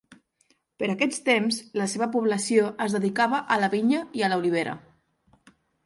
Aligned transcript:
Per 0.83 0.87
aquests 0.93 1.21
temps 1.27 1.59
la 1.81 1.87
seva 1.93 2.09
població 2.17 2.73
es 2.89 2.99
dedicava 2.99 3.45
a 3.57 3.61
la 3.65 3.73
vinya 3.79 4.05
i 4.21 4.23
a 4.29 4.33
l'olivera. 4.35 4.79